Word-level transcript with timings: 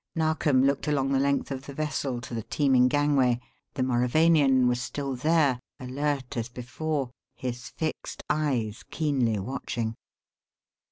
Narkom 0.15 0.63
looked 0.63 0.87
along 0.87 1.11
the 1.11 1.19
length 1.19 1.51
of 1.51 1.67
the 1.67 1.75
vessel 1.75 2.19
to 2.21 2.33
the 2.33 2.41
teeming 2.41 2.87
gangway. 2.87 3.39
The 3.75 3.83
Mauravanian 3.83 4.67
was 4.67 4.81
still 4.81 5.15
there, 5.15 5.59
alert 5.79 6.35
as 6.35 6.49
before, 6.49 7.11
his 7.35 7.69
fixed 7.69 8.23
eyes 8.27 8.81
keenly 8.89 9.37
watching. 9.37 9.93